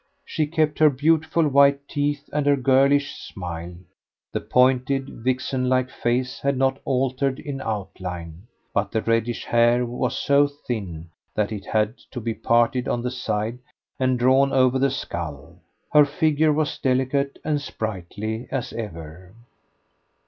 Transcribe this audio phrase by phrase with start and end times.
[0.25, 3.75] She kept her beautiful white teeth and her girlish smile;
[4.31, 10.17] the pointed, vixen like face had not altered in outline, but the reddish hair was
[10.17, 13.59] so thin that it had to be parted on the side
[13.99, 15.59] and drawn over the skull;
[15.93, 19.35] her figure was delicate and sprightly as ever.